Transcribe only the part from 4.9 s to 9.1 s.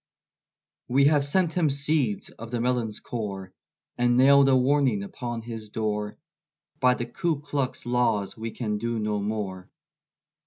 upon his door; By the Ku Klux laws we can do